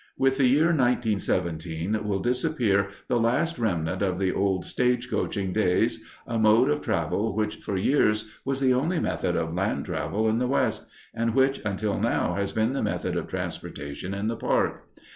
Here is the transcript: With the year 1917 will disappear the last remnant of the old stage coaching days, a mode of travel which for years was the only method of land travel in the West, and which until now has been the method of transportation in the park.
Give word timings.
With 0.17 0.37
the 0.39 0.47
year 0.47 0.69
1917 0.73 2.07
will 2.07 2.17
disappear 2.21 2.89
the 3.07 3.19
last 3.19 3.59
remnant 3.59 4.01
of 4.01 4.17
the 4.17 4.31
old 4.33 4.65
stage 4.65 5.07
coaching 5.11 5.53
days, 5.53 6.03
a 6.25 6.39
mode 6.39 6.71
of 6.71 6.81
travel 6.81 7.35
which 7.35 7.57
for 7.57 7.77
years 7.77 8.27
was 8.43 8.59
the 8.59 8.73
only 8.73 8.97
method 8.99 9.35
of 9.35 9.53
land 9.53 9.85
travel 9.85 10.27
in 10.27 10.39
the 10.39 10.47
West, 10.47 10.87
and 11.13 11.35
which 11.35 11.61
until 11.63 11.99
now 11.99 12.33
has 12.33 12.51
been 12.51 12.73
the 12.73 12.81
method 12.81 13.15
of 13.15 13.27
transportation 13.27 14.15
in 14.15 14.25
the 14.27 14.35
park. 14.35 14.87